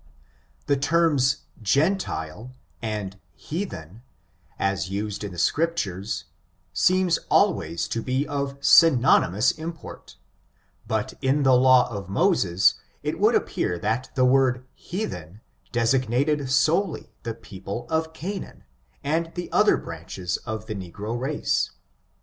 [0.65, 4.01] The terms gentile and heathen,
[4.57, 6.25] as used in the Scriptures,
[6.73, 10.15] seems always to be of synonymous import;
[10.87, 15.41] but in the law of Moses it would appear that the word heathen
[15.71, 18.63] designated solely the people of Canaan,
[19.03, 21.69] and the other branches of the negro race.